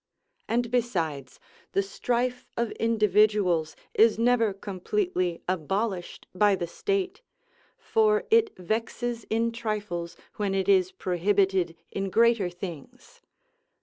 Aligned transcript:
And 0.47 0.71
besides, 0.71 1.39
the 1.73 1.83
strife 1.83 2.47
of 2.57 2.71
individuals 2.81 3.75
is 3.93 4.17
never 4.17 4.51
completely 4.51 5.43
abolished 5.47 6.25
by 6.33 6.55
the 6.55 6.65
state, 6.65 7.21
for 7.77 8.23
it 8.31 8.51
vexes 8.57 9.25
in 9.29 9.51
trifles 9.51 10.17
when 10.37 10.55
it 10.55 10.67
is 10.67 10.91
prohibited 10.91 11.75
in 11.91 12.09
greater 12.09 12.49
things. 12.49 13.21